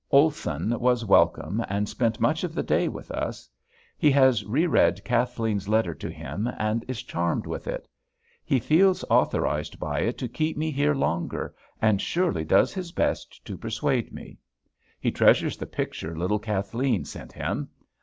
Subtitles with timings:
[0.09, 3.47] Olson was welcome and spent much of the day with us.
[3.99, 7.87] He has reread Kathleen's letter to him and is charmed with it.
[8.43, 13.45] He feels authorized by it to keep me here longer and surely does his best
[13.45, 14.39] to persuade me.
[14.99, 17.69] He treasures the picture little Kathleen sent him.